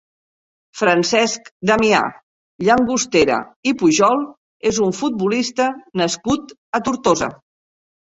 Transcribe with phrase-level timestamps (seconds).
[0.77, 1.99] Francesc Damià
[2.67, 3.37] Llangostera
[3.71, 4.23] i Pujol
[4.71, 5.69] és un futbolista
[6.03, 7.29] nascut a Tortosa.